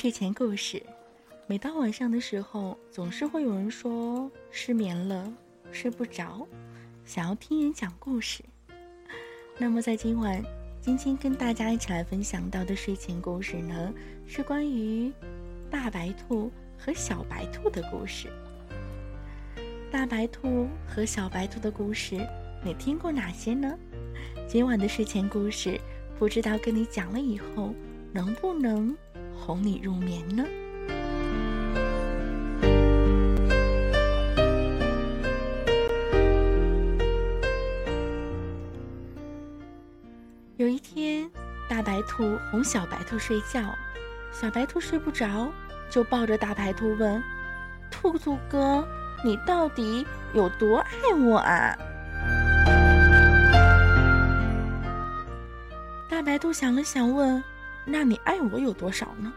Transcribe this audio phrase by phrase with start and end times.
[0.00, 0.80] 睡前故事。
[1.48, 5.28] 每到晚上的时候，总是会有人说失眠了，
[5.72, 6.46] 睡不着，
[7.04, 8.44] 想要听人讲故事。
[9.58, 10.40] 那么在今晚，
[10.80, 13.92] 晶晶跟大家一起来分享到的睡前故事呢，
[14.24, 15.12] 是关于
[15.68, 18.28] 大白兔和小白兔的故事。
[19.90, 22.24] 大白兔和小白兔的故事，
[22.64, 23.76] 你听过哪些呢？
[24.46, 25.76] 今晚的睡前故事，
[26.20, 27.74] 不知道跟你讲了以后，
[28.12, 28.96] 能不能
[29.38, 30.44] 哄你入眠呢？
[40.56, 41.30] 有一天，
[41.68, 43.62] 大白兔哄小白兔睡觉，
[44.32, 45.48] 小白兔睡不着，
[45.88, 47.22] 就抱着大白兔问
[47.90, 48.86] ：“兔兔哥。”
[49.24, 51.76] 你到底有多爱我啊？
[56.08, 57.42] 大白兔想了想，问
[57.90, 59.32] ：“那你爱我有多少呢？”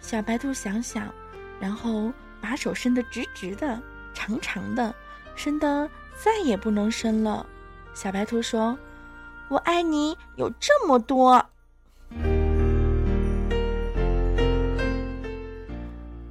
[0.00, 1.12] 小白兔想想，
[1.60, 3.80] 然后把手伸得直直的、
[4.14, 4.94] 长长的，
[5.36, 7.46] 伸得再也不能伸了。
[7.94, 8.78] 小白兔说
[9.48, 11.44] ：“我爱你有这么多。”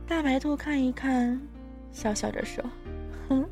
[0.07, 1.39] 大白兔看一看。
[1.93, 2.63] 笑笑着说
[3.27, 3.45] ：“哼，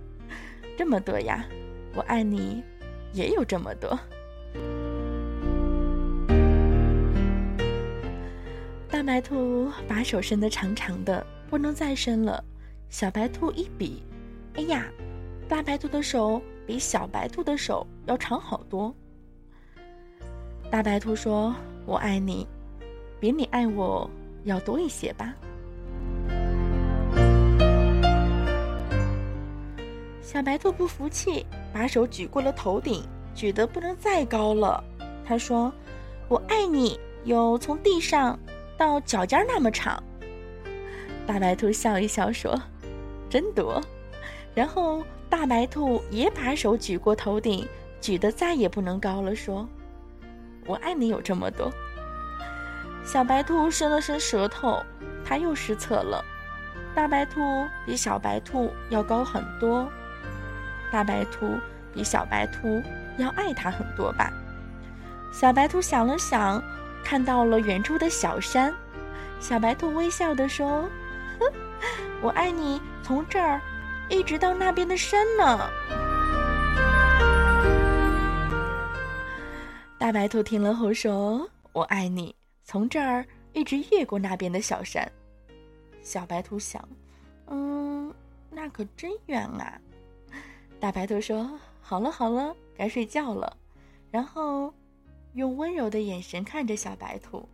[0.77, 1.45] 这么多呀，
[1.93, 2.63] 我爱你，
[3.11, 3.99] 也有这么多。”
[9.09, 12.43] 白兔把手伸得长长的，不能再伸了。
[12.91, 14.03] 小白兔一比，
[14.53, 14.85] 哎呀，
[15.47, 18.93] 大白兔的手比小白兔的手要长好多。
[20.69, 21.55] 大白兔说
[21.87, 22.47] ：“我爱你，
[23.19, 24.07] 比你爱我
[24.43, 25.33] 要多一些吧。”
[30.21, 34.83] 小白兔不服气，把手举过了头顶，举得不能再高了。
[35.25, 35.73] 他说
[36.29, 38.37] ：“我爱你，有从地上
[38.79, 40.01] 到脚尖那么长。”
[41.27, 42.59] 大白兔笑一笑说
[43.29, 43.79] ：“真多。”
[44.55, 47.67] 然后大白兔也把手举过头顶，
[48.01, 49.67] 举得再也不能高了，说
[50.65, 51.71] ：“我爱你有这么多。”
[53.05, 54.81] 小白兔伸了伸舌头，
[55.23, 56.23] 它又失策了。
[56.95, 57.39] 大白兔
[57.85, 59.87] 比小白兔要高很多。
[60.91, 61.53] 大白兔
[61.93, 62.81] 比小白兔
[63.17, 64.33] 要爱它很多吧？
[65.31, 66.61] 小白兔想了想，
[67.03, 68.73] 看到了远处的小山。
[69.39, 70.89] 小白兔微笑地说：“，
[72.21, 73.61] 我爱你，从这儿
[74.09, 75.69] 一直到那边的山呢。”
[79.97, 85.09] 大白兔听了后说：“我爱你，从这儿一直越过那边的小山。”
[86.01, 86.87] 小白兔想
[87.47, 88.13] ：“嗯，
[88.49, 89.79] 那可真远啊。”
[90.79, 91.49] 大白兔说
[91.81, 93.55] ：“好了好了，该睡觉了。”
[94.11, 94.73] 然后
[95.33, 97.47] 用温柔的眼神看着小白兔。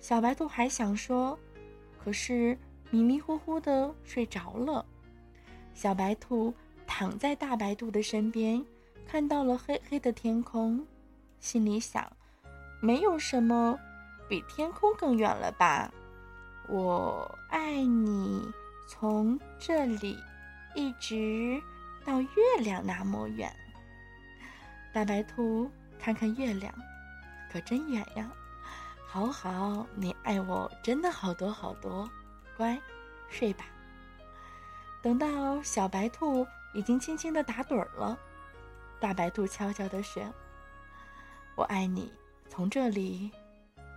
[0.00, 1.38] 小白兔还想说，
[2.02, 2.56] 可是
[2.90, 4.84] 迷迷糊糊的睡着了。
[5.74, 6.52] 小白兔
[6.86, 8.64] 躺在大白兔的身边，
[9.06, 10.86] 看到了黑黑的天空，
[11.38, 12.10] 心里想
[12.80, 13.78] ：“没有什么
[14.28, 15.92] 比天空更远了吧？”
[16.68, 18.42] 我爱你，
[18.88, 20.16] 从这里
[20.74, 21.60] 一直。
[22.02, 22.28] 到月
[22.60, 23.54] 亮那么远，
[24.90, 25.70] 大白兔
[26.02, 26.72] 看看月亮，
[27.52, 28.30] 可真远呀！
[29.06, 32.08] 好好，你爱我真的好多好多，
[32.56, 32.80] 乖，
[33.28, 33.64] 睡吧。
[35.02, 38.18] 等到小白兔已经轻轻的打盹了，
[38.98, 40.22] 大白兔悄悄的说
[41.56, 42.12] ：“我爱你，
[42.48, 43.30] 从这里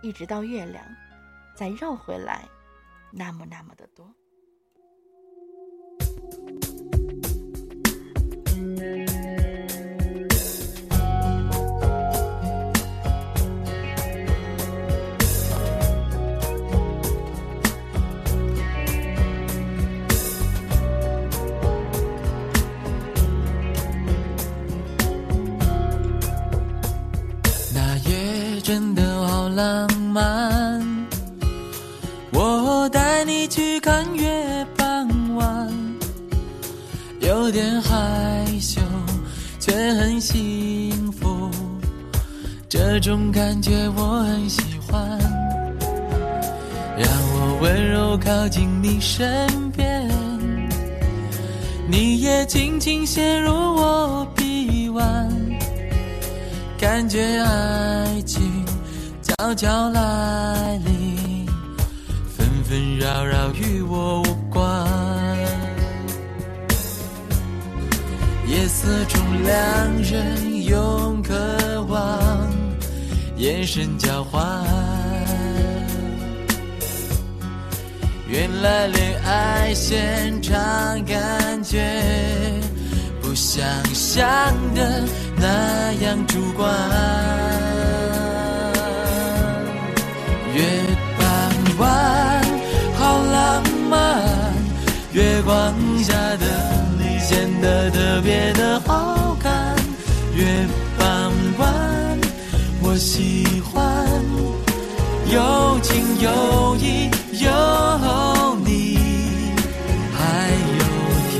[0.02, 0.84] 一直到月亮，
[1.54, 2.48] 再绕回来，
[3.10, 4.12] 那么那么的多。”
[28.64, 30.82] 真的好浪漫，
[32.32, 35.70] 我带你去看月傍晚，
[37.20, 38.80] 有点害羞，
[39.60, 41.50] 却很幸福，
[42.66, 44.98] 这种感觉我很喜欢。
[46.96, 50.08] 让我温柔靠近你身边，
[51.86, 55.30] 你也轻轻陷入我臂弯。
[56.76, 58.53] 感觉爱情
[59.38, 61.46] 悄悄来临，
[62.36, 64.86] 纷纷扰扰与我无关。
[68.46, 71.34] 夜色中，两人用渴
[71.88, 72.48] 望
[73.36, 74.64] 眼神交换。
[78.28, 80.54] 原来恋爱现场
[81.04, 81.82] 感觉
[83.20, 84.24] 不像想
[84.74, 85.02] 的
[85.36, 87.33] 那样主观。
[97.64, 99.74] 得特别的好看。
[100.34, 100.44] 月
[100.98, 102.20] 半弯，
[102.82, 104.06] 我喜欢
[105.32, 107.08] 有情有义。
[107.40, 107.50] 有
[108.64, 108.98] 你，
[110.12, 110.84] 还有
[111.30, 111.34] 天。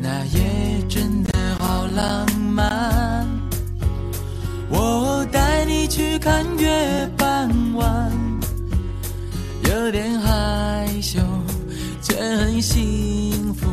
[0.00, 0.38] 那夜
[0.88, 1.28] 真的
[1.58, 2.27] 好浪
[12.60, 13.66] 幸福。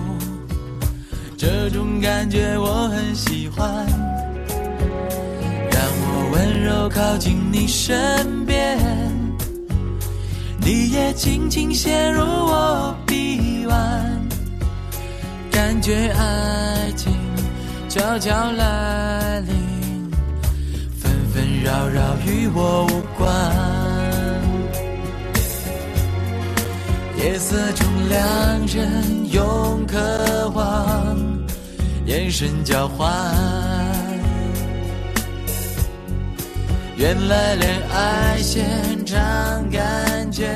[1.37, 3.85] 这种感觉我很喜欢，
[5.69, 8.79] 让我温柔靠近你身边，
[10.59, 14.27] 你也轻轻陷入我臂弯，
[15.51, 17.13] 感觉爱情
[17.89, 19.53] 悄悄来临，
[20.97, 22.84] 纷纷扰扰与我
[27.35, 31.17] 夜色中，两人用渴望
[32.05, 33.13] 眼神交换。
[36.95, 40.47] 原来恋爱现场感觉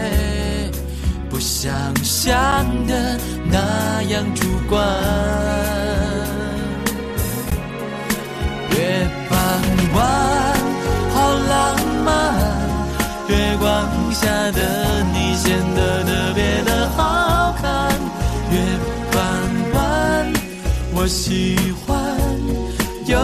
[1.30, 1.70] 不像
[2.02, 2.40] 想
[2.88, 3.20] 的
[3.52, 5.79] 那样主观。
[21.02, 21.56] 我喜
[21.88, 21.96] 欢
[23.06, 23.16] 有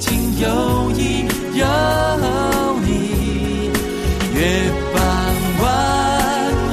[0.00, 1.66] 情有义有
[2.80, 3.70] 你。
[4.32, 4.96] 月傍
[5.60, 5.64] 晚，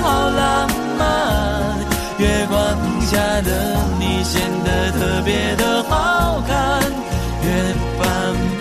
[0.02, 1.04] 好浪漫。
[2.18, 2.58] 月光
[3.02, 3.12] 下
[3.42, 6.82] 的你显得特别的好看。
[7.44, 8.02] 月傍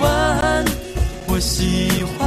[0.00, 0.64] 晚，
[1.28, 2.19] 我喜欢。